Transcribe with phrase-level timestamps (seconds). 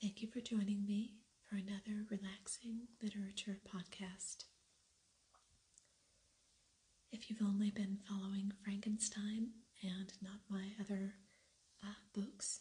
[0.00, 1.14] Thank you for joining me
[1.48, 4.44] for another relaxing literature podcast.
[7.10, 9.48] If you've only been following Frankenstein
[9.82, 11.14] and not my other
[11.82, 12.60] uh, books,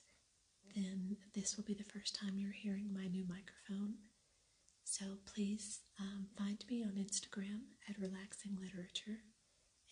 [0.76, 3.96] then this will be the first time you're hearing my new microphone.
[4.84, 9.20] So please um, find me on Instagram at Relaxing Literature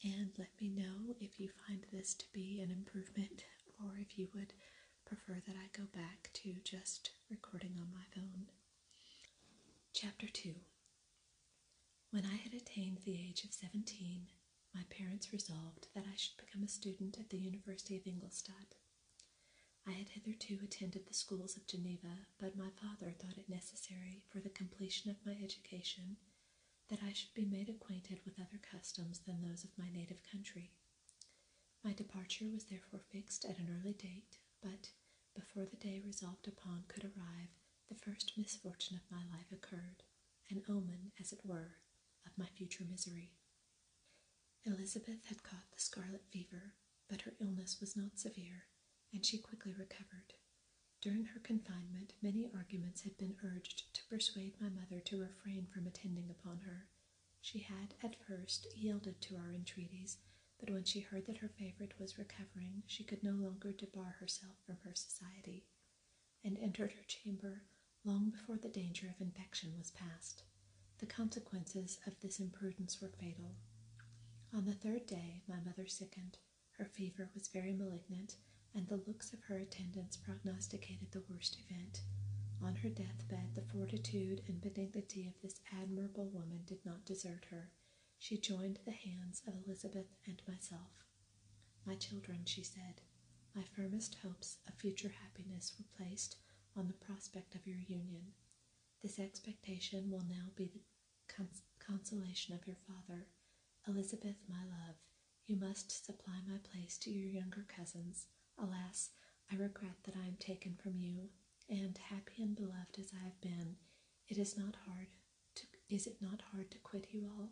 [0.03, 3.43] and let me know if you find this to be an improvement
[3.83, 4.53] or if you would
[5.05, 8.47] prefer that I go back to just recording on my phone.
[9.93, 10.55] Chapter 2
[12.11, 14.27] When I had attained the age of 17,
[14.73, 18.73] my parents resolved that I should become a student at the University of Ingolstadt.
[19.87, 24.39] I had hitherto attended the schools of Geneva, but my father thought it necessary for
[24.39, 26.17] the completion of my education
[26.89, 30.71] that I should be made acquainted with other customs than those of my native country.
[31.83, 34.89] My departure was therefore fixed at an early date, but
[35.35, 37.49] before the day resolved upon could arrive,
[37.87, 40.01] the first misfortune of my life occurred,
[40.49, 41.77] an omen, as it were,
[42.25, 43.35] of my future misery.
[44.65, 46.73] Elizabeth had caught the scarlet fever,
[47.07, 48.65] but her illness was not severe,
[49.13, 50.33] and she quickly recovered.
[50.99, 55.85] During her confinement, many arguments had been urged to persuade my mother to refrain from
[55.85, 56.87] attending upon her.
[57.39, 60.17] She had, at first, yielded to our entreaties,
[60.59, 64.55] but when she heard that her favorite was recovering, she could no longer debar herself
[64.65, 65.65] from her society,
[66.43, 67.63] and entered her chamber
[68.03, 70.43] long before the danger of infection was past.
[70.99, 73.55] The consequences of this imprudence were fatal.
[74.53, 76.37] On the third day, my mother sickened.
[76.77, 78.37] Her fever was very malignant,
[78.73, 82.01] and the looks of her attendants prognosticated the worst event.
[82.61, 87.71] On her deathbed, the fortitude and benignity of this admirable woman did not desert her.
[88.19, 91.05] She joined the hands of Elizabeth and myself.
[91.85, 93.01] My children, she said,
[93.53, 96.37] my firmest hopes of future happiness were placed
[96.75, 98.33] on the prospect of your union.
[99.01, 100.81] This expectation will now be the
[101.33, 103.27] cons- consolation of your father.
[103.87, 104.95] Elizabeth, my love,
[105.45, 108.27] you must supply my place to your younger cousins.
[108.57, 109.11] Alas,
[109.51, 111.29] I regret that I am taken from you,
[111.69, 113.77] and happy and beloved as I have been,
[114.27, 115.07] it is not hard
[115.55, 117.49] to is it not hard to quit you all?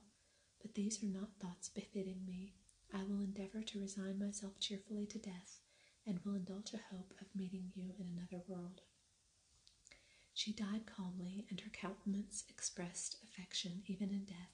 [0.63, 2.55] But these are not thoughts befitting me.
[2.91, 5.59] I will endeavor to resign myself cheerfully to death,
[6.07, 8.81] and will indulge a hope of meeting you in another world.
[10.33, 14.49] She died calmly, and her countenance expressed affection even in death.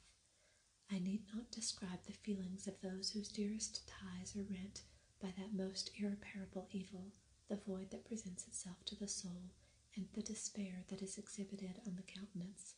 [0.91, 4.81] I need not describe the feelings of those whose dearest ties are rent
[5.21, 7.13] by that most irreparable evil,
[7.47, 9.51] the void that presents itself to the soul,
[9.95, 12.75] and the despair that is exhibited on the countenance.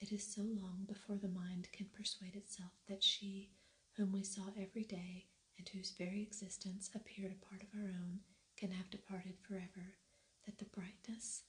[0.00, 3.50] It is so long before the mind can persuade itself that she,
[3.96, 5.28] whom we saw every day,
[5.58, 8.20] and whose very existence appeared a part of our own,
[8.56, 9.98] can have departed forever,
[10.46, 11.44] that the brightness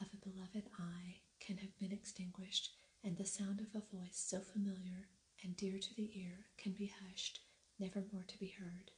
[0.00, 2.70] of a beloved eye can have been extinguished,
[3.02, 5.08] and the sound of a voice so familiar
[5.42, 7.40] and dear to the ear can be hushed,
[7.78, 8.90] never more to be heard.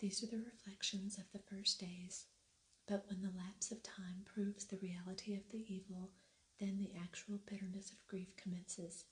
[0.00, 2.26] These are the reflections of the first days,
[2.86, 6.10] but when the lapse of time proves the reality of the evil,
[6.60, 9.04] then the actual bitterness of grief commences.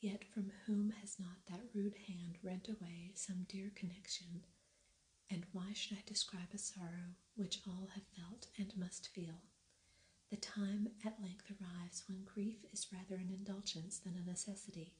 [0.00, 4.44] Yet from whom has not that rude hand rent away some dear connection?
[5.30, 9.42] And why should I describe a sorrow which all have felt and must feel?
[10.30, 14.94] The time at length arrives when grief is rather an indulgence than a necessity.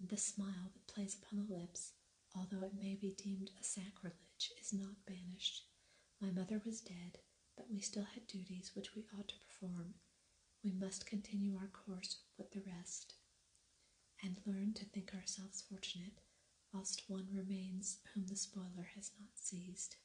[0.00, 1.92] The smile that plays upon the lips,
[2.34, 5.64] although it may be deemed a sacrilege, is not banished.
[6.20, 7.18] My mother was dead,
[7.56, 9.94] but we still had duties which we ought to perform.
[10.62, 13.14] We must continue our course with the rest,
[14.22, 16.20] and learn to think ourselves fortunate
[16.72, 19.96] whilst one remains whom the spoiler has not seized.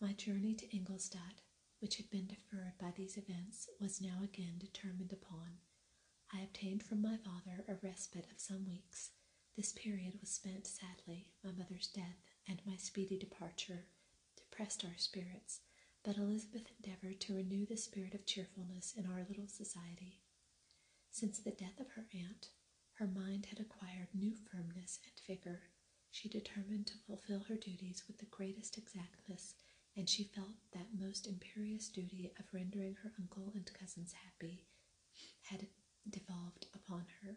[0.00, 1.40] My journey to Ingolstadt,
[1.80, 5.58] which had been deferred by these events, was now again determined upon.
[6.32, 9.10] I obtained from my father a respite of some weeks.
[9.56, 11.28] This period was spent sadly.
[11.44, 13.86] My mother's death and my speedy departure
[14.36, 15.60] depressed our spirits,
[16.04, 20.20] but Elizabeth endeavored to renew the spirit of cheerfulness in our little society.
[21.10, 22.48] Since the death of her aunt,
[22.94, 25.62] her mind had acquired new firmness and vigor.
[26.10, 29.54] She determined to fulfill her duties with the greatest exactness,
[29.96, 34.66] and she felt that most imperious duty of rendering her uncle and cousins happy
[35.42, 35.66] had
[36.08, 37.36] devolved upon her.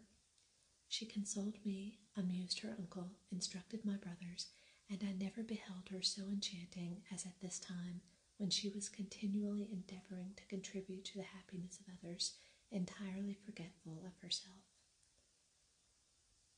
[0.88, 4.48] She consoled me, amused her uncle, instructed my brothers,
[4.90, 8.00] and I never beheld her so enchanting as at this time,
[8.38, 12.34] when she was continually endeavoring to contribute to the happiness of others,
[12.70, 14.64] entirely forgetful of herself.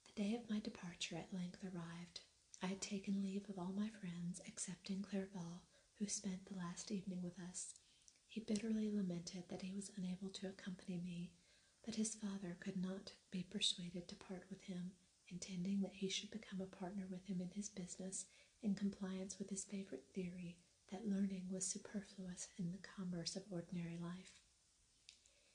[0.06, 2.20] The day of my departure at length arrived.
[2.62, 5.62] I had taken leave of all my friends excepting Clerval,
[5.98, 7.74] who spent the last evening with us.
[8.26, 11.30] He bitterly lamented that he was unable to accompany me,
[11.84, 14.92] but his father could not be persuaded to part with him,
[15.28, 18.26] intending that he should become a partner with him in his business
[18.62, 20.56] in compliance with his favorite theory
[20.90, 24.40] that learning was superfluous in the commerce of ordinary life.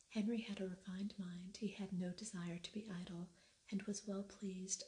[0.10, 3.30] Henry had a refined mind, he had no desire to be idle,
[3.72, 4.84] and was well pleased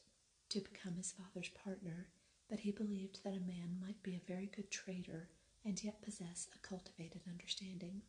[0.49, 2.09] to become his father's partner,
[2.49, 5.29] but he believed that a man might be a very good trader
[5.63, 8.01] and yet possess a cultivated understanding.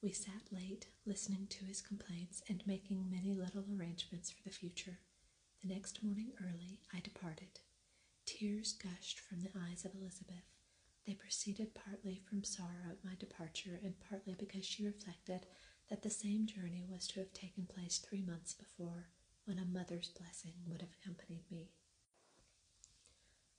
[0.00, 4.98] We sat late, listening to his complaints and making many little arrangements for the future.
[5.60, 7.58] The next morning early, I departed.
[8.24, 10.44] Tears gushed from the eyes of Elizabeth.
[11.08, 15.46] They proceeded partly from sorrow at my departure and partly because she reflected
[15.88, 19.08] that the same journey was to have taken place three months before,
[19.46, 21.70] when a mother's blessing would have accompanied me.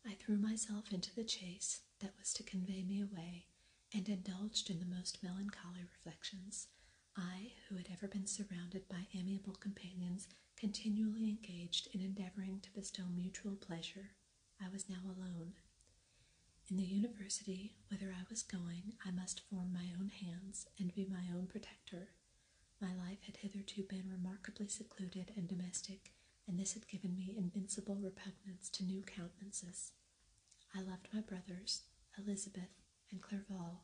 [0.06, 3.48] I threw myself into the chaise that was to convey me away
[3.96, 6.68] and indulged in the most melancholy reflections.
[7.18, 13.06] I, who had ever been surrounded by amiable companions, continually engaged in endeavoring to bestow
[13.12, 14.12] mutual pleasure,
[14.64, 15.54] I was now alone.
[16.70, 21.08] In the university, whither I was going, I must form my own hands and be
[21.10, 22.10] my own protector.
[22.80, 26.12] My life had hitherto been remarkably secluded and domestic,
[26.48, 29.94] and this had given me invincible repugnance to new countenances.
[30.76, 31.84] I loved my brothers,
[32.20, 32.70] Elizabeth,
[33.10, 33.82] and Clerval.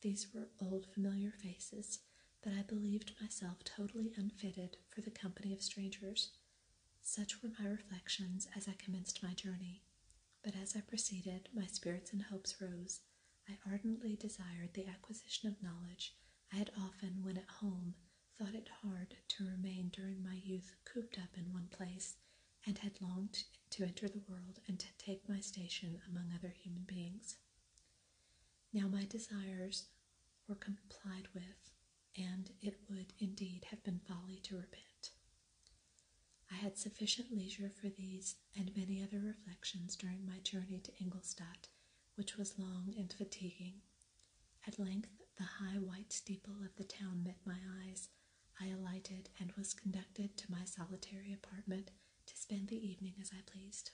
[0.00, 1.98] These were old familiar faces,
[2.42, 6.30] but I believed myself totally unfitted for the company of strangers.
[7.02, 9.82] Such were my reflections as I commenced my journey.
[10.44, 13.00] But as I proceeded, my spirits and hopes rose.
[13.48, 16.14] I ardently desired the acquisition of knowledge.
[16.52, 17.94] I had often, when at home,
[18.38, 22.16] thought it hard to remain during my youth cooped up in one place,
[22.66, 26.82] and had longed to enter the world and to take my station among other human
[26.84, 27.38] beings.
[28.72, 29.88] Now my desires
[30.46, 31.72] were complied with,
[32.16, 34.93] and it would indeed have been folly to repent.
[36.50, 41.68] I had sufficient leisure for these and many other reflections during my journey to Ingolstadt,
[42.16, 43.82] which was long and fatiguing.
[44.66, 48.08] At length, the high white steeple of the town met my eyes.
[48.60, 51.90] I alighted and was conducted to my solitary apartment
[52.26, 53.90] to spend the evening as I pleased.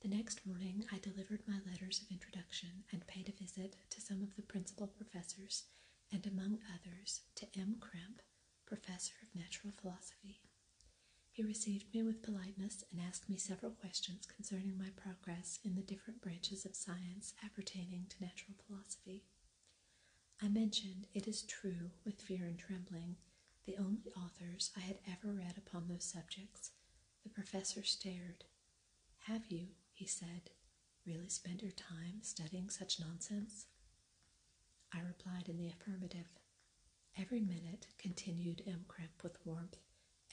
[0.00, 4.22] The next morning, I delivered my letters of introduction and paid a visit to some
[4.22, 5.64] of the principal professors,
[6.12, 7.76] and among others to M.
[7.80, 8.20] Krempe,
[8.66, 10.43] professor of natural philosophy.
[11.34, 15.82] He received me with politeness and asked me several questions concerning my progress in the
[15.82, 19.24] different branches of science appertaining to natural philosophy.
[20.40, 23.16] I mentioned, it is true, with fear and trembling,
[23.66, 26.70] the only authors I had ever read upon those subjects.
[27.24, 28.44] The professor stared.
[29.26, 30.50] Have you, he said,
[31.04, 33.66] really spent your time studying such nonsense?
[34.92, 36.28] I replied in the affirmative.
[37.18, 38.84] Every minute, continued M.
[38.86, 39.78] Krempe with warmth,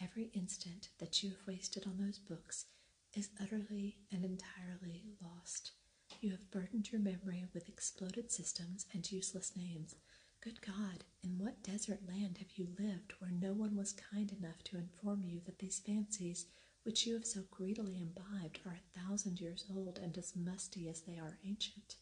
[0.01, 2.65] every instant that you have wasted on those books
[3.13, 5.71] is utterly and entirely lost.
[6.19, 9.95] You have burdened your memory with exploded systems and useless names.
[10.41, 14.63] Good God, in what desert land have you lived where no one was kind enough
[14.65, 16.47] to inform you that these fancies,
[16.83, 21.01] which you have so greedily imbibed, are a thousand years old and as musty as
[21.01, 21.95] they are ancient?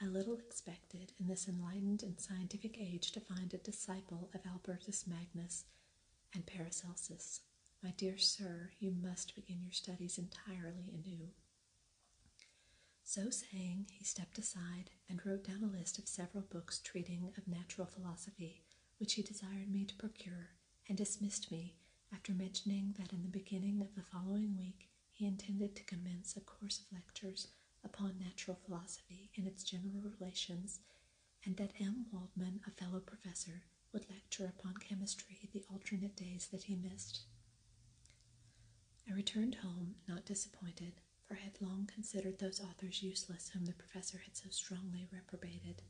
[0.00, 5.06] I little expected in this enlightened and scientific age to find a disciple of Albertus
[5.06, 5.64] Magnus
[6.34, 7.40] and Paracelsus.
[7.82, 11.28] My dear sir, you must begin your studies entirely anew.
[13.04, 17.46] So saying, he stepped aside and wrote down a list of several books treating of
[17.46, 18.62] natural philosophy,
[18.98, 20.50] which he desired me to procure,
[20.88, 21.76] and dismissed me
[22.12, 26.40] after mentioning that in the beginning of the following week he intended to commence a
[26.40, 27.48] course of lectures
[27.84, 30.80] upon natural philosophy and its general relations,
[31.44, 32.06] and that M.
[32.12, 33.64] Waldman, a fellow professor,
[33.94, 37.20] would lecture upon chemistry the alternate days that he missed.
[39.08, 43.72] I returned home, not disappointed, for I had long considered those authors useless whom the
[43.72, 45.82] professor had so strongly reprobated.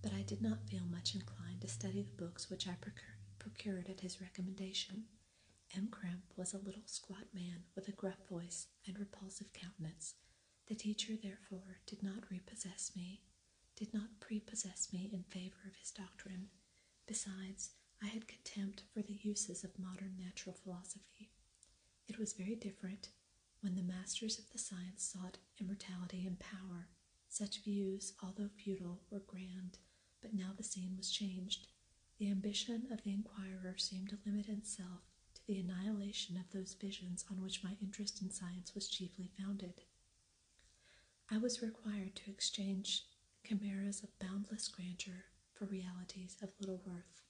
[0.00, 2.76] But I did not feel much inclined to study the books which I
[3.38, 5.04] procured at his recommendation.
[5.74, 5.88] M.
[5.90, 10.14] Krempe was a little squat man with a gruff voice and repulsive countenance.
[10.68, 13.22] The teacher, therefore, did not repossess me,
[13.76, 16.48] did not prepossess me in favor of his doctrine.
[17.06, 17.70] Besides,
[18.02, 21.30] I had contempt for the uses of modern natural philosophy.
[22.08, 23.10] It was very different
[23.60, 26.88] when the masters of the science sought immortality and power.
[27.28, 29.78] Such views, although futile, were grand,
[30.20, 31.66] but now the scene was changed.
[32.18, 35.02] The ambition of the inquirer seemed to limit itself
[35.34, 39.82] to the annihilation of those visions on which my interest in science was chiefly founded.
[41.30, 43.06] I was required to exchange
[43.46, 45.24] chimeras of boundless grandeur
[45.64, 47.22] for realities of little worth.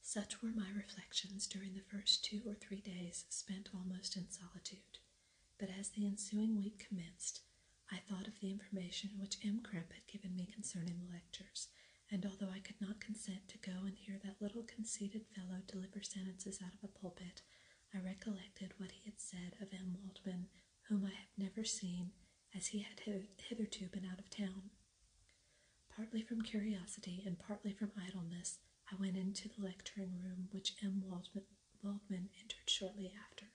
[0.00, 4.98] Such were my reflections during the first two or three days spent almost in solitude.
[5.58, 7.40] But as the ensuing week commenced,
[7.90, 9.60] I thought of the information which M.
[9.62, 11.68] Krempe had given me concerning the lectures,
[12.10, 16.02] and although I could not consent to go and hear that little conceited fellow deliver
[16.02, 17.42] sentences out of a pulpit,
[17.94, 19.96] I recollected what he had said of M.
[20.02, 20.48] Waldman,
[20.88, 22.10] whom I have never seen,
[22.56, 23.00] as he had
[23.38, 24.70] hitherto been out of town.
[25.94, 28.58] Partly from curiosity and partly from idleness,
[28.90, 31.02] I went into the lecturing room which M.
[31.06, 31.44] Waldman,
[31.82, 33.46] Waldman entered shortly after.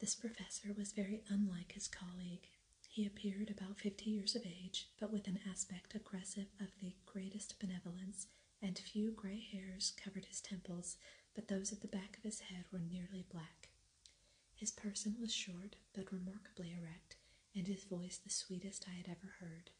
[0.00, 2.48] This professor was very unlike his colleague.
[2.88, 7.58] He appeared about fifty years of age, but with an aspect aggressive of the greatest
[7.60, 8.26] benevolence,
[8.62, 10.96] and few gray hairs covered his temples,
[11.34, 13.57] but those at the back of his head were nearly black.
[14.58, 17.14] His person was short, but remarkably erect,
[17.54, 19.70] and his voice the sweetest I had ever heard.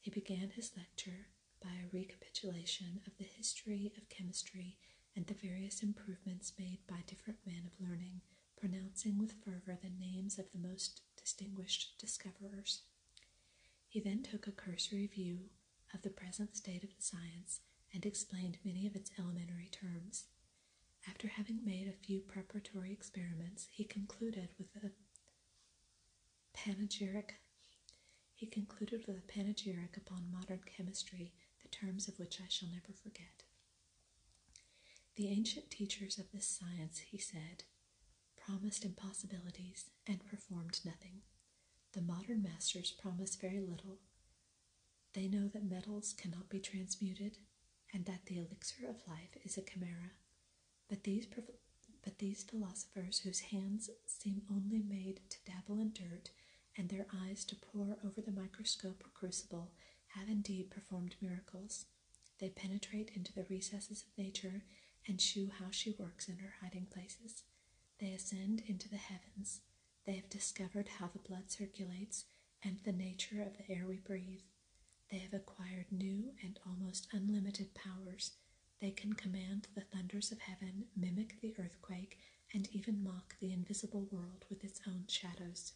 [0.00, 1.28] He began his lecture
[1.62, 4.76] by a recapitulation of the history of chemistry
[5.16, 8.20] and the various improvements made by different men of learning,
[8.54, 12.82] pronouncing with fervor the names of the most distinguished discoverers.
[13.88, 15.48] He then took a cursory view
[15.94, 17.60] of the present state of the science
[17.94, 20.24] and explained many of its elementary terms.
[21.08, 24.90] After having made a few preparatory experiments, he concluded with a
[26.54, 27.40] panegyric.
[28.34, 32.92] He concluded with a panegyric upon modern chemistry, the terms of which I shall never
[32.92, 33.44] forget.
[35.16, 37.64] The ancient teachers of this science, he said,
[38.36, 41.22] promised impossibilities and performed nothing.
[41.92, 43.98] The modern masters promise very little.
[45.14, 47.38] They know that metals cannot be transmuted
[47.92, 50.12] and that the elixir of life is a chimera.
[50.88, 51.26] But these,
[52.02, 56.30] but these philosophers, whose hands seem only made to dabble in dirt
[56.76, 59.70] and their eyes to pore over the microscope or crucible,
[60.08, 61.86] have indeed performed miracles.
[62.38, 64.62] They penetrate into the recesses of nature
[65.06, 67.42] and shew how she works in her hiding places.
[67.98, 69.60] They ascend into the heavens.
[70.06, 72.24] They have discovered how the blood circulates
[72.62, 74.40] and the nature of the air we breathe.
[75.10, 78.32] They have acquired new and almost unlimited powers.
[78.80, 82.18] They can command the thunders of heaven, mimic the earthquake,
[82.54, 85.72] and even mock the invisible world with its own shadows.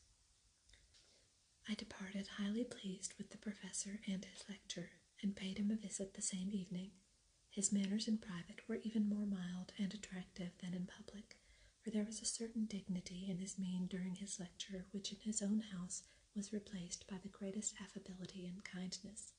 [1.68, 4.90] I departed highly pleased with the professor and his lecture,
[5.22, 6.90] and paid him a visit the same evening.
[7.50, 11.36] His manners in private were even more mild and attractive than in public,
[11.82, 15.42] for there was a certain dignity in his mien during his lecture which in his
[15.42, 16.02] own house
[16.34, 19.32] was replaced by the greatest affability and kindness.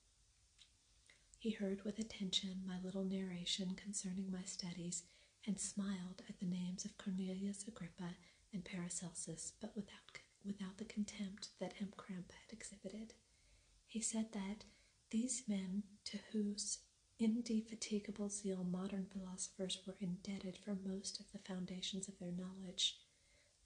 [1.44, 5.02] He heard with attention my little narration concerning my studies,
[5.46, 8.16] and smiled at the names of Cornelius Agrippa
[8.54, 11.92] and Paracelsus, but without without the contempt that M.
[11.98, 13.12] Krempe had exhibited.
[13.86, 14.64] He said that
[15.10, 16.78] these men to whose
[17.18, 22.96] indefatigable zeal modern philosophers were indebted for most of the foundations of their knowledge,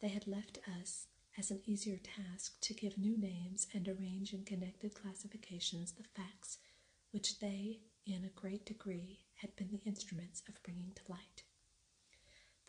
[0.01, 1.07] they had left us
[1.39, 6.59] as an easier task to give new names and arrange in connected classifications the facts
[7.11, 11.43] which they, in a great degree, had been the instruments of bringing to light.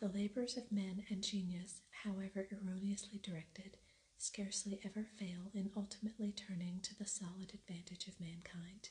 [0.00, 3.76] The labors of men and genius, however erroneously directed,
[4.16, 8.90] scarcely ever fail in ultimately turning to the solid advantage of mankind.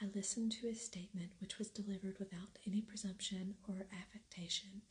[0.00, 4.82] I listened to his statement, which was delivered without any presumption or affectation,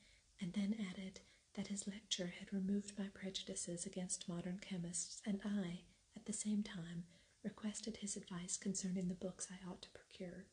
[0.41, 1.21] and then added
[1.55, 5.81] that his lecture had removed my prejudices against modern chemists, and I,
[6.15, 7.05] at the same time,
[7.43, 10.45] requested his advice concerning the books I ought to procure.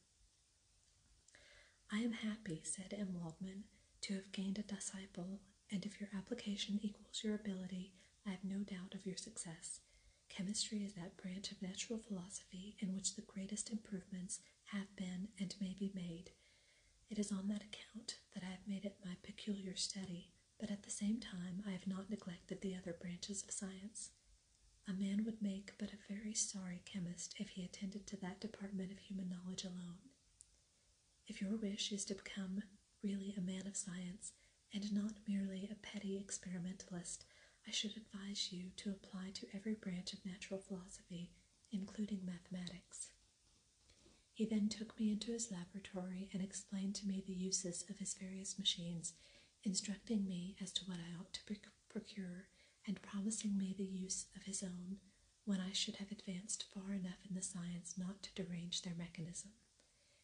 [1.93, 3.15] I am happy, said M.
[3.15, 3.65] Waldman,
[4.03, 5.41] to have gained a disciple,
[5.71, 7.93] and if your application equals your ability,
[8.27, 9.81] I have no doubt of your success.
[10.29, 14.41] Chemistry is that branch of natural philosophy in which the greatest improvements
[14.73, 16.31] have been and may be made.
[17.09, 20.83] It is on that account that I have made it my peculiar study, but at
[20.83, 24.11] the same time I have not neglected the other branches of science.
[24.89, 28.93] A man would make but a very sorry chemist if he attended to that department
[28.93, 29.99] of human knowledge alone.
[31.27, 32.63] If your wish is to become
[33.03, 34.33] really a man of science,
[34.73, 37.25] and not merely a petty experimentalist,
[37.67, 41.31] I should advise you to apply to every branch of natural philosophy,
[41.73, 43.11] including mathematics.
[44.33, 48.15] He then took me into his laboratory and explained to me the uses of his
[48.15, 49.15] various machines,
[49.65, 51.57] instructing me as to what I ought to
[51.89, 52.49] procure,
[52.87, 54.99] and promising me the use of his own
[55.45, 59.51] when I should have advanced far enough in the science not to derange their mechanism.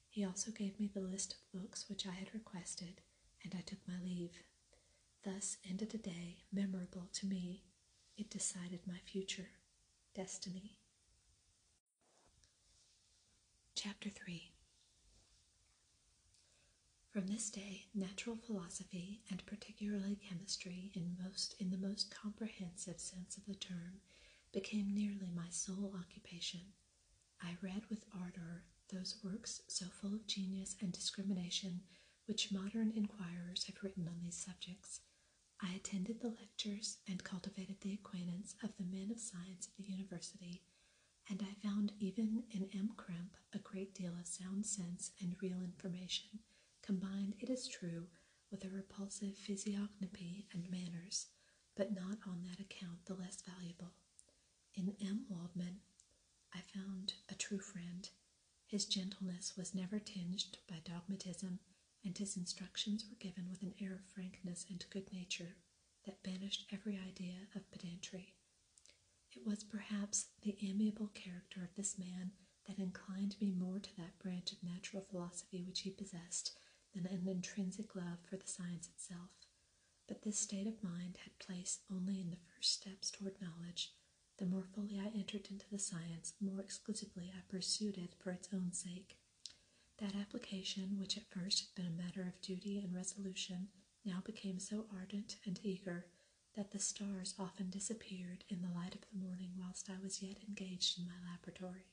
[0.08, 3.00] He also gave me the list of books which I had requested,
[3.44, 4.42] and I took my leave.
[5.24, 7.62] Thus ended a day memorable to me
[8.16, 9.48] it decided my future
[10.14, 10.78] destiny.
[13.74, 14.51] Chapter 3
[17.12, 23.36] From this day, natural philosophy, and particularly chemistry in, most, in the most comprehensive sense
[23.36, 24.00] of the term,
[24.50, 26.60] became nearly my sole occupation.
[27.42, 31.82] I read with ardor those works so full of genius and discrimination
[32.24, 35.00] which modern inquirers have written on these subjects.
[35.60, 39.90] I attended the lectures and cultivated the acquaintance of the men of science at the
[39.92, 40.62] university,
[41.28, 42.92] and I found even in M.
[42.96, 46.38] Krempe a great deal of sound sense and real information,
[46.82, 48.06] combined, it is true,
[48.50, 51.28] with a repulsive physiognomy and manners,
[51.76, 53.92] but not on that account the less valuable.
[54.74, 55.24] In M.
[55.28, 55.80] Waldman,
[56.54, 58.08] I found a true friend.
[58.66, 61.60] His gentleness was never tinged by dogmatism,
[62.04, 65.56] and his instructions were given with an air of frankness and good nature
[66.04, 68.34] that banished every idea of pedantry.
[69.32, 72.32] It was perhaps the amiable character of this man
[72.66, 76.52] that inclined me more to that branch of natural philosophy which he possessed
[76.94, 79.30] than an intrinsic love for the science itself.
[80.06, 83.92] But this state of mind had place only in the first steps toward knowledge.
[84.38, 88.30] The more fully I entered into the science, the more exclusively I pursued it for
[88.30, 89.16] its own sake.
[89.98, 93.68] That application, which at first had been a matter of duty and resolution,
[94.04, 96.06] now became so ardent and eager
[96.56, 100.38] that the stars often disappeared in the light of the morning whilst I was yet
[100.48, 101.86] engaged in my laboratory.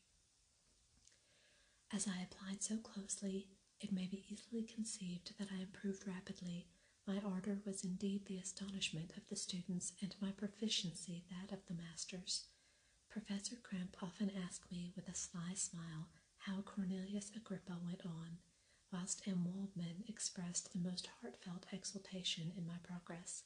[1.94, 3.48] As I applied so closely,
[3.82, 6.68] it may be easily conceived that I improved rapidly.
[7.08, 11.74] My ardor was indeed the astonishment of the students, and my proficiency that of the
[11.74, 12.46] masters.
[13.10, 16.08] Professor Krempe often asked me with a sly smile
[16.40, 18.38] how Cornelius Agrippa went on,
[18.92, 19.46] whilst M.
[19.46, 23.44] Waldman expressed the most heartfelt exultation in my progress.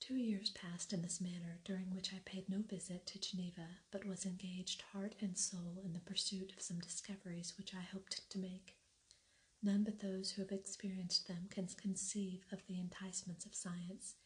[0.00, 4.04] Two years passed in this manner, during which I paid no visit to Geneva, but
[4.04, 8.38] was engaged heart and soul in the pursuit of some discoveries which I hoped to
[8.38, 8.76] make.
[9.64, 14.16] None but those who have experienced them can conceive of the enticements of science.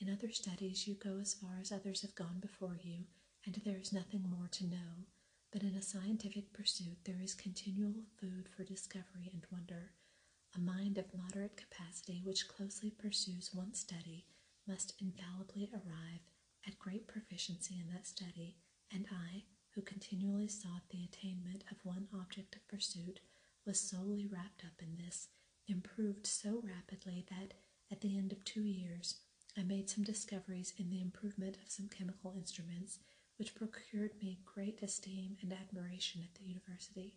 [0.00, 3.04] In other studies, you go as far as others have gone before you,
[3.46, 5.06] and there is nothing more to know.
[5.52, 9.92] But in a scientific pursuit, there is continual food for discovery and wonder.
[10.56, 14.26] A mind of moderate capacity which closely pursues one study
[14.66, 16.26] must infallibly arrive
[16.66, 18.56] at great proficiency in that study,
[18.92, 23.20] and I, who continually sought the attainment of one object of pursuit,
[23.68, 25.28] was solely wrapped up in this,
[25.66, 27.52] improved so rapidly that
[27.92, 29.16] at the end of two years
[29.58, 32.98] I made some discoveries in the improvement of some chemical instruments,
[33.36, 37.16] which procured me great esteem and admiration at the university.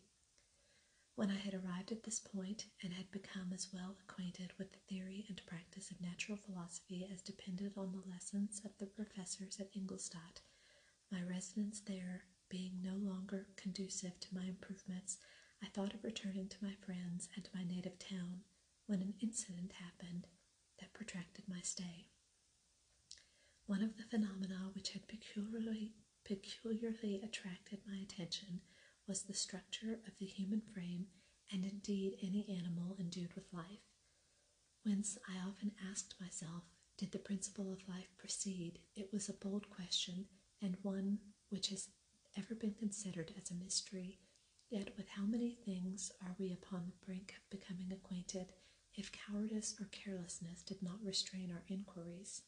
[1.16, 4.80] When I had arrived at this point and had become as well acquainted with the
[4.90, 9.70] theory and practice of natural philosophy as depended on the lessons of the professors at
[9.74, 10.42] Ingolstadt,
[11.12, 15.18] my residence there being no longer conducive to my improvements,
[15.64, 18.42] I thought of returning to my friends and my native town
[18.88, 20.28] when an incident happened
[20.80, 22.08] that protracted my stay.
[23.68, 25.94] One of the phenomena which had peculiarly,
[26.26, 28.62] peculiarly attracted my attention
[29.08, 31.08] was the structure of the human frame
[31.52, 33.86] and indeed any animal endued with life.
[34.84, 36.64] Whence I often asked myself,
[36.98, 38.80] did the principle of life proceed?
[38.96, 40.26] It was a bold question,
[40.62, 41.20] and one
[41.50, 41.90] which has
[42.38, 44.20] ever been considered as a mystery.
[44.72, 48.54] Yet, with how many things are we upon the brink of becoming acquainted
[48.96, 52.44] if cowardice or carelessness did not restrain our inquiries?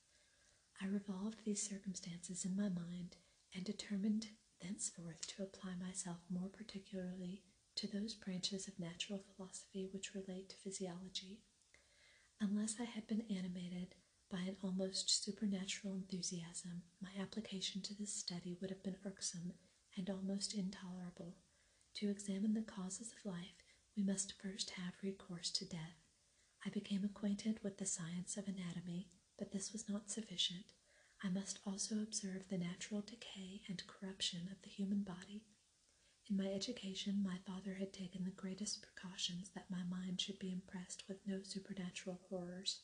[0.82, 3.18] I revolved these circumstances in my mind
[3.54, 4.28] and determined
[4.62, 7.44] thenceforth to apply myself more particularly
[7.76, 11.42] to those branches of natural philosophy which relate to physiology.
[12.40, 13.96] Unless I had been animated
[14.32, 19.56] by an almost supernatural enthusiasm, my application to this study would have been irksome
[19.98, 21.36] and almost intolerable.
[21.96, 23.64] To examine the causes of life,
[23.96, 26.02] we must first have recourse to death.
[26.66, 30.66] I became acquainted with the science of anatomy, but this was not sufficient.
[31.24, 35.44] I must also observe the natural decay and corruption of the human body.
[36.30, 40.52] In my education, my father had taken the greatest precautions that my mind should be
[40.52, 42.82] impressed with no supernatural horrors.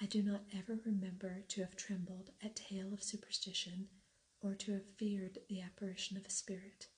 [0.00, 3.88] I do not ever remember to have trembled at tale of superstition
[4.40, 6.88] or to have feared the apparition of a spirit.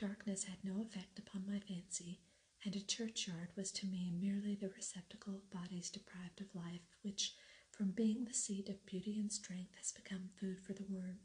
[0.00, 2.20] Darkness had no effect upon my fancy,
[2.64, 7.34] and a churchyard was to me merely the receptacle of bodies deprived of life, which
[7.70, 11.18] from being the seat of beauty and strength has become food for the worm.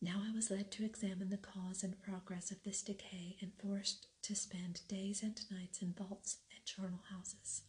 [0.00, 4.06] Now I was led to examine the cause and progress of this decay and forced
[4.22, 7.64] to spend days and nights in vaults and charnel houses.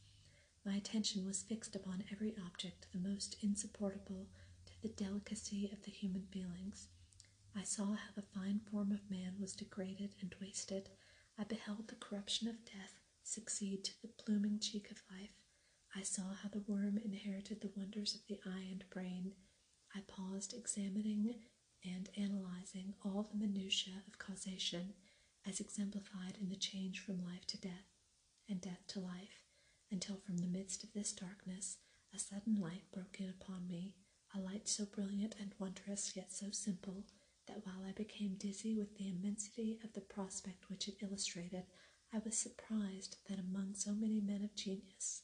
[0.66, 4.28] My attention was fixed upon every object the most insupportable
[4.66, 6.88] to the delicacy of the human feelings.
[7.58, 10.90] I saw how the fine form of man was degraded and wasted.
[11.38, 15.32] I beheld the corruption of death succeed to the blooming cheek of life.
[15.96, 19.34] I saw how the worm inherited the wonders of the eye and brain.
[19.96, 21.36] I paused examining
[21.84, 24.94] and analyzing all the minutiae of causation
[25.48, 27.94] as exemplified in the change from life to death
[28.50, 29.46] and death to life,
[29.92, 31.78] until from the midst of this darkness
[32.14, 33.96] a sudden light broke in upon me,
[34.36, 37.06] a light so brilliant and wondrous yet so simple
[37.48, 41.64] that while I became dizzy with the immensity of the prospect which it illustrated,
[42.14, 45.24] I was surprised that among so many men of genius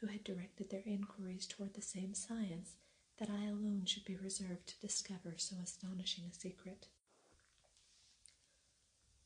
[0.00, 2.76] who had directed their inquiries toward the same science,
[3.18, 6.88] that I alone should be reserved to discover so astonishing a secret.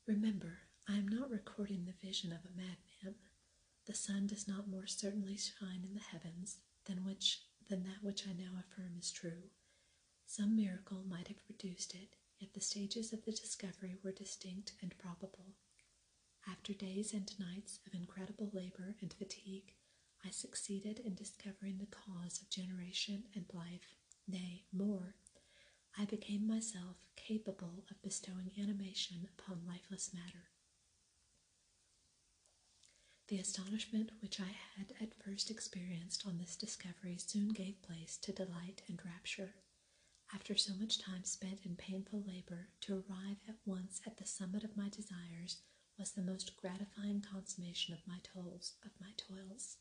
[0.05, 3.15] Remember, I am not recording the vision of a madman.
[3.85, 8.27] The sun does not more certainly shine in the heavens than which than that which
[8.27, 9.49] I now affirm is true.
[10.25, 14.97] Some miracle might have produced it, yet the stages of the discovery were distinct and
[14.97, 15.55] probable.
[16.49, 19.73] After days and nights of incredible labor and fatigue,
[20.25, 23.95] I succeeded in discovering the cause of generation and life.
[24.27, 25.15] Nay, more,
[25.97, 30.49] I became myself capable of bestowing animation upon lifeless matter.
[33.27, 38.31] The astonishment which I had at first experienced on this discovery soon gave place to
[38.31, 39.55] delight and rapture.
[40.33, 44.63] After so much time spent in painful labor, to arrive at once at the summit
[44.63, 45.61] of my desires
[45.97, 48.73] was the most gratifying consummation of my toils.
[48.85, 49.77] Of my toils.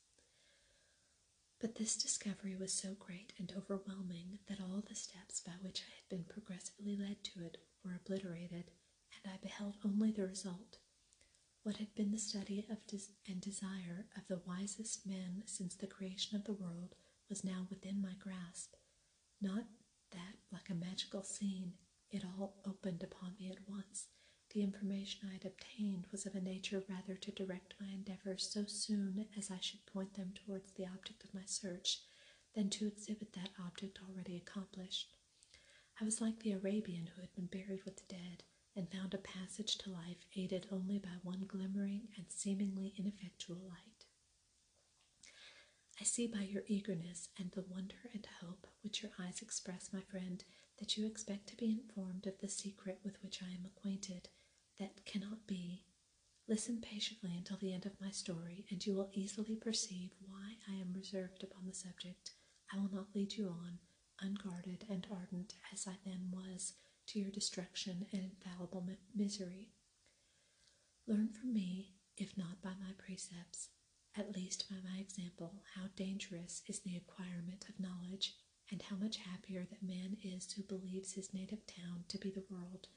[1.59, 5.95] But this discovery was so great and overwhelming that all the steps by which I
[5.95, 8.71] had been progressively led to it were obliterated,
[9.13, 10.79] and I beheld only the result.
[11.63, 15.87] What had been the study of des- and desire of the wisest men since the
[15.87, 16.95] creation of the world
[17.29, 18.75] was now within my grasp.
[19.41, 19.65] Not
[20.13, 21.75] that, like a magical scene,
[22.11, 24.07] it all opened upon me at once.
[24.53, 28.65] The information I had obtained was of a nature rather to direct my endeavors so
[28.67, 32.01] soon as I should point them towards the object of my search
[32.55, 35.13] than to exhibit that object already accomplished.
[36.01, 39.19] I was like the Arabian who had been buried with the dead and found a
[39.19, 43.96] passage to life aided only by one glimmering and seemingly ineffectual light.
[46.01, 50.01] I see by your eagerness and the wonder and hope which your eyes express, my
[50.03, 50.45] friend,
[50.79, 54.29] that you expect to be informed of the secret with which I am acquainted,
[54.79, 55.85] that cannot be.
[56.49, 60.75] Listen patiently until the end of my story, and you will easily perceive why I
[60.75, 62.33] am reserved upon the subject.
[62.73, 63.79] I will not lead you on,
[64.21, 66.75] unguarded and ardent as I then was,
[67.09, 69.73] to your destruction and infallible misery.
[71.07, 73.71] Learn from me, if not by my precepts,
[74.17, 78.35] at least by my example, how dangerous is the acquirement of knowledge,
[78.71, 82.45] and how much happier that man is who believes his native town to be the
[82.51, 82.89] world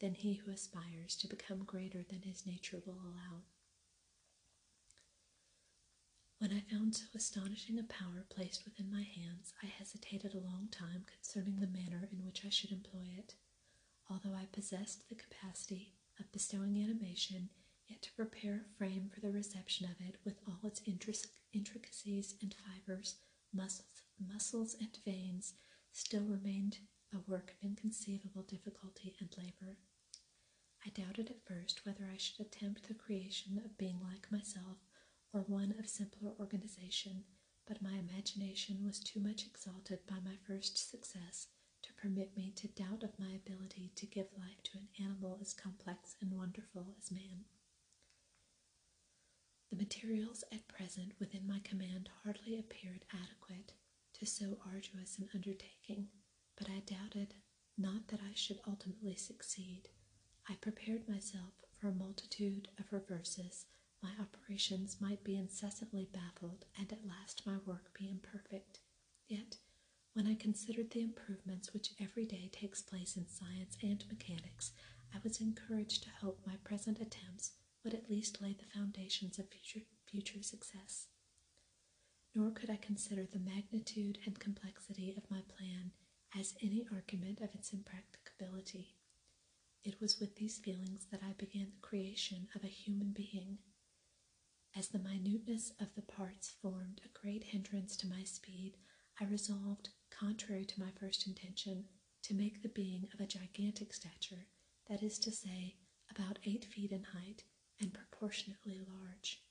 [0.00, 3.42] than he who aspires to become greater than his nature will allow.
[6.38, 10.68] When I found so astonishing a power placed within my hands, I hesitated a long
[10.70, 13.34] time concerning the manner in which I should employ it.
[14.08, 17.50] Although I possessed the capacity of bestowing animation,
[17.88, 20.82] yet to prepare a frame for the reception of it with all its
[21.52, 23.16] intricacies and fibers,
[23.52, 25.54] muscles, muscles and veins,
[25.92, 26.78] still remained
[27.14, 29.76] a work of inconceivable difficulty and labor.
[30.84, 34.76] I doubted at first whether I should attempt the creation of being like myself
[35.32, 37.24] or one of simpler organization,
[37.66, 41.48] but my imagination was too much exalted by my first success
[41.82, 45.54] to permit me to doubt of my ability to give life to an animal as
[45.54, 47.44] complex and wonderful as man.
[49.70, 53.72] The materials at present within my command hardly appeared adequate
[54.14, 56.08] to so arduous an undertaking,
[56.56, 57.34] but I doubted
[57.76, 59.88] not that I should ultimately succeed.
[60.48, 63.66] I prepared myself for a multitude of reverses.
[64.02, 68.80] My operations might be incessantly baffled, and at last my work be imperfect.
[69.28, 69.58] Yet,
[70.14, 74.72] when I considered the improvements which every day takes place in science and mechanics,
[75.14, 77.52] I was encouraged to hope my present attempts
[77.88, 81.06] would at least lay the foundations of future, future success.
[82.34, 85.92] Nor could I consider the magnitude and complexity of my plan
[86.38, 88.96] as any argument of its impracticability.
[89.84, 93.56] It was with these feelings that I began the creation of a human being.
[94.76, 98.76] As the minuteness of the parts formed a great hindrance to my speed,
[99.18, 101.84] I resolved, contrary to my first intention,
[102.24, 104.44] to make the being of a gigantic stature,
[104.90, 105.76] that is to say,
[106.10, 107.44] about eight feet in height
[107.80, 109.42] and proportionately large.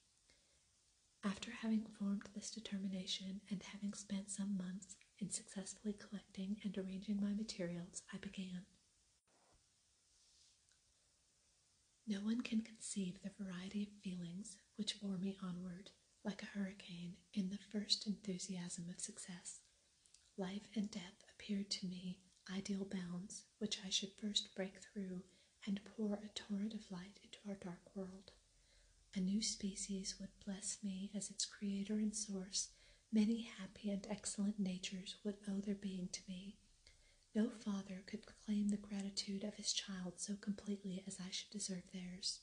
[1.24, 7.20] After having formed this determination and having spent some months in successfully collecting and arranging
[7.22, 8.66] my materials, I began.
[12.08, 15.92] No one can conceive the variety of feelings which bore me onward,
[16.24, 19.60] like a hurricane, in the first enthusiasm of success.
[20.38, 22.20] Life and death appeared to me
[22.56, 25.24] ideal bounds which I should first break through
[25.68, 28.32] and pour a torrent of light into our dark world.
[29.16, 32.70] A new species would bless me as its creator and source.
[33.12, 36.58] Many happy and excellent natures would owe their being to me.
[37.36, 41.84] No father could claim the gratitude of his child so completely as I should deserve
[41.94, 42.40] theirs.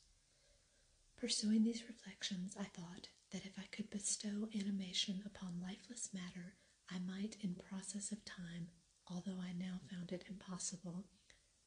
[1.16, 6.54] Pursuing these reflections, I thought that if I could bestow animation upon lifeless matter,
[6.90, 8.68] I might, in process of time,
[9.08, 11.06] although I now found it impossible,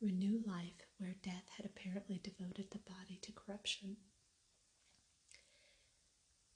[0.02, 3.98] renew life where death had apparently devoted the body to corruption.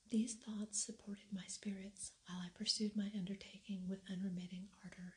[0.09, 5.15] These thoughts supported my spirits while I pursued my undertaking with unremitting ardor.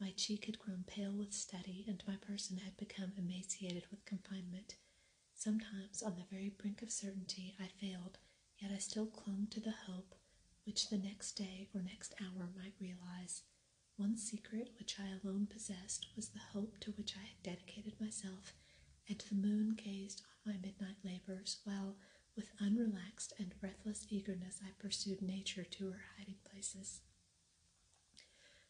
[0.00, 4.76] My cheek had grown pale with study, and my person had become emaciated with confinement.
[5.34, 8.18] Sometimes, on the very brink of certainty, I failed,
[8.58, 10.14] yet I still clung to the hope
[10.64, 13.42] which the next day or next hour might realize.
[14.02, 18.52] One secret which I alone possessed was the hope to which I had dedicated myself,
[19.08, 21.94] and the moon gazed on my midnight labors, while,
[22.34, 27.02] with unrelaxed and breathless eagerness, I pursued nature to her hiding places.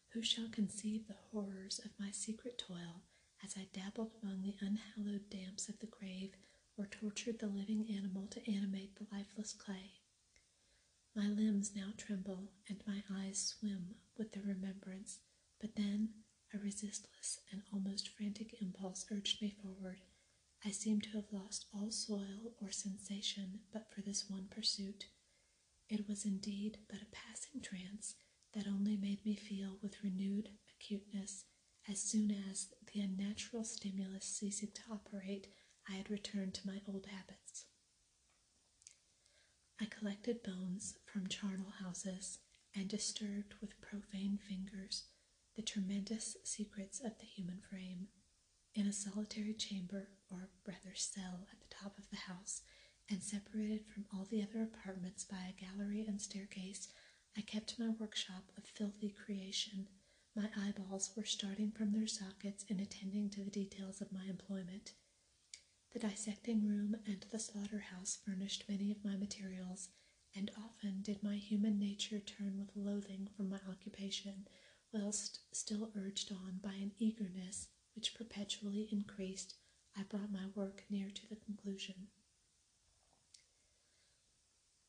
[0.09, 3.01] Who shall conceive the horrors of my secret toil
[3.43, 6.35] as I dabbled among the unhallowed damps of the grave
[6.77, 10.02] or tortured the living animal to animate the lifeless clay?
[11.15, 15.19] My limbs now tremble and my eyes swim with the remembrance,
[15.59, 16.09] but then
[16.53, 20.01] a resistless and almost frantic impulse urged me forward.
[20.65, 25.05] I seemed to have lost all soil or sensation but for this one pursuit.
[25.89, 28.15] It was indeed but a passing trance
[28.53, 31.45] that only made me feel with renewed acuteness
[31.89, 35.47] as soon as, the unnatural stimulus ceased to operate,
[35.89, 37.42] I had returned to my old habits.
[40.03, 42.39] Collected bones from charnel houses
[42.75, 45.05] and disturbed with profane fingers
[45.55, 48.09] the tremendous secrets of the human frame.
[48.75, 52.63] In a solitary chamber, or rather cell, at the top of the house,
[53.09, 56.89] and separated from all the other apartments by a gallery and staircase,
[57.37, 59.87] I kept my workshop of filthy creation.
[60.35, 64.95] My eyeballs were starting from their sockets in attending to the details of my employment.
[65.93, 69.89] The dissecting room and the slaughterhouse furnished many of my materials,
[70.35, 74.47] and often did my human nature turn with loathing from my occupation,
[74.91, 79.53] whilst still urged on by an eagerness which perpetually increased,
[79.95, 82.07] I brought my work near to the conclusion.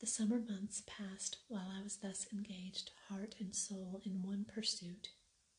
[0.01, 5.11] The summer months passed while I was thus engaged, heart and soul, in one pursuit.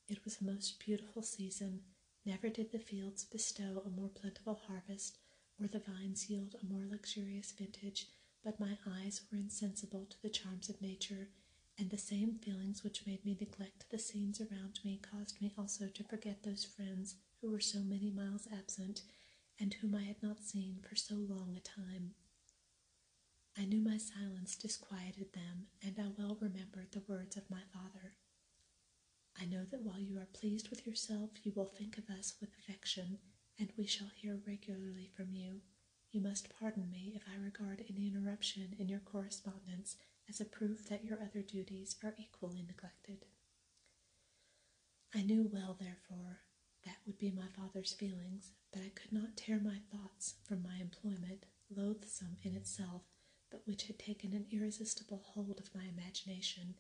[0.08, 1.82] It was a most beautiful season.
[2.26, 5.20] Never did the fields bestow a more plentiful harvest,
[5.60, 8.08] or the vines yield a more luxurious vintage,
[8.44, 11.30] but my eyes were insensible to the charms of nature,
[11.78, 15.88] and the same feelings which made me neglect the scenes around me caused me also
[15.88, 19.02] to forget those friends who were so many miles absent,
[19.60, 22.14] and whom I had not seen for so long a time.
[23.58, 28.16] I knew my silence disquieted them, and I well remembered the words of my father.
[29.40, 32.50] I know that while you are pleased with yourself, you will think of us with
[32.60, 33.20] affection,
[33.60, 35.62] and we shall hear regularly from you.
[36.12, 39.98] You must pardon me if I regard any interruption in your correspondence
[40.30, 43.26] as a proof that your other duties are equally neglected.
[45.14, 46.42] I knew well, therefore,
[46.86, 50.78] that would be my father's feelings, but I could not tear my thoughts from my
[50.80, 53.04] employment, loathsome in itself,
[53.50, 56.76] but which had taken an irresistible hold of my imagination.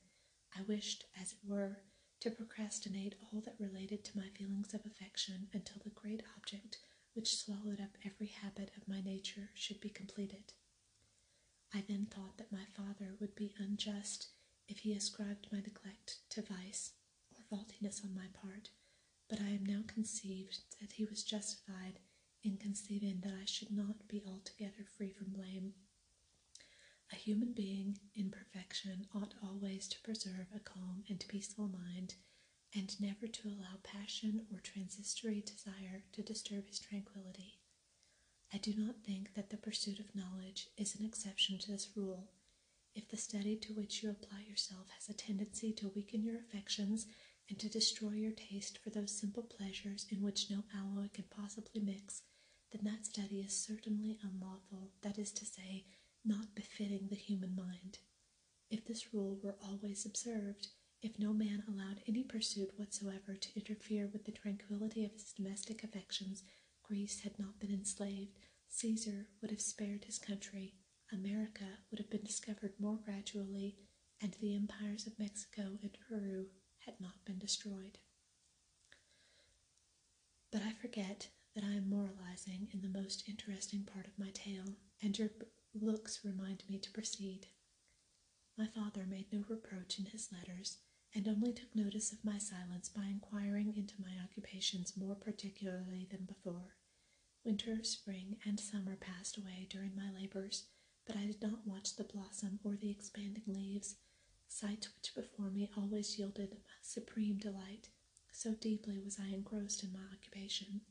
[0.57, 1.79] I wished, as it were,
[2.21, 6.77] to procrastinate all that related to my feelings of affection until the great object
[7.13, 10.53] which swallowed up every habit of my nature should be completed.
[11.73, 14.29] I then thought that my father would be unjust
[14.67, 16.93] if he ascribed my neglect to vice
[17.31, 18.69] or faultiness on my part,
[19.29, 21.99] but I am now conceived that he was justified
[22.43, 25.73] in conceiving that I should not be altogether free from blame.
[27.11, 32.15] A human being in perfection ought always to preserve a calm and peaceful mind,
[32.73, 37.59] and never to allow passion or transitory desire to disturb his tranquillity.
[38.53, 42.31] I do not think that the pursuit of knowledge is an exception to this rule.
[42.93, 47.07] If the study to which you apply yourself has a tendency to weaken your affections
[47.49, 51.81] and to destroy your taste for those simple pleasures in which no alloy can possibly
[51.81, 52.23] mix,
[52.71, 55.85] then that study is certainly unlawful, that is to say,
[56.25, 57.99] not befitting the human mind.
[58.69, 60.67] If this rule were always observed,
[61.01, 65.83] if no man allowed any pursuit whatsoever to interfere with the tranquillity of his domestic
[65.83, 66.43] affections,
[66.83, 68.37] Greece had not been enslaved,
[68.69, 70.73] Caesar would have spared his country,
[71.13, 73.77] America would have been discovered more gradually,
[74.21, 76.47] and the empires of Mexico and Peru
[76.79, 77.99] had not been destroyed.
[80.51, 84.75] But I forget that I am moralizing in the most interesting part of my tale,
[85.01, 85.29] and your
[85.81, 87.47] looks remind me to proceed.
[88.57, 90.77] My father made no reproach in his letters,
[91.13, 96.25] and only took notice of my silence by inquiring into my occupations more particularly than
[96.25, 96.75] before.
[97.43, 100.65] Winter, spring, and summer passed away during my labors,
[101.05, 103.95] but I did not watch the blossom or the expanding leaves,
[104.47, 107.89] sights which before me always yielded supreme delight,
[108.31, 110.81] so deeply was I engrossed in my occupation.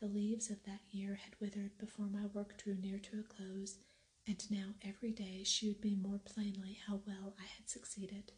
[0.00, 3.78] The leaves of that year had withered before my work drew near to a close,
[4.28, 8.32] and now every day shewed me more plainly how well I had succeeded.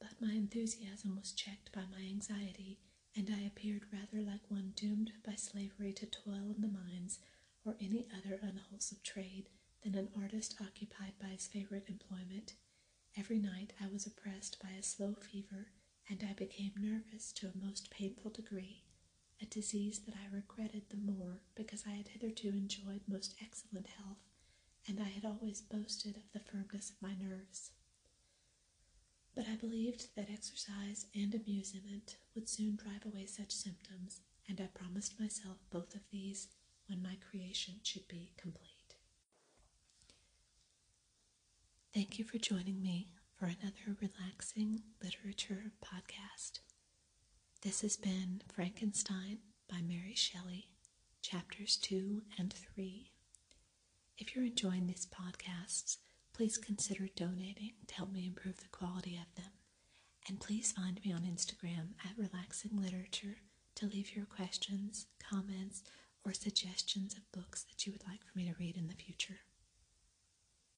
[0.00, 2.80] But my enthusiasm was checked by my anxiety,
[3.14, 7.18] and I appeared rather like one doomed by slavery to toil in the mines
[7.64, 9.48] or any other unwholesome trade
[9.82, 12.54] than an artist occupied by his favorite employment.
[13.16, 15.68] Every night I was oppressed by a slow fever,
[16.08, 18.84] and I became nervous to a most painful degree,
[19.40, 24.18] a disease that I regretted the more because I had hitherto enjoyed most excellent health,
[24.88, 27.70] and I had always boasted of the firmness of my nerves.
[29.34, 34.66] But I believed that exercise and amusement would soon drive away such symptoms, and I
[34.66, 36.48] promised myself both of these
[36.88, 38.96] when my creation should be complete.
[41.94, 46.60] Thank you for joining me for another relaxing literature podcast.
[47.62, 49.38] This has been Frankenstein
[49.68, 50.70] by Mary Shelley,
[51.22, 53.12] chapters 2 and 3.
[54.20, 55.96] If you're enjoying these podcasts,
[56.34, 59.50] please consider donating to help me improve the quality of them.
[60.28, 63.38] And please find me on Instagram at Relaxing Literature
[63.76, 65.82] to leave your questions, comments,
[66.22, 69.38] or suggestions of books that you would like for me to read in the future.